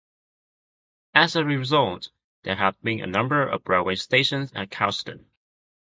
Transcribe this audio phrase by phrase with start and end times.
[1.13, 2.09] As a result,
[2.41, 5.27] there have been a number of railway stations at Coulsdon.